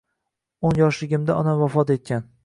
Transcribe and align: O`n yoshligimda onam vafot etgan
O`n 0.69 0.79
yoshligimda 0.79 1.35
onam 1.41 1.59
vafot 1.65 1.93
etgan 1.97 2.25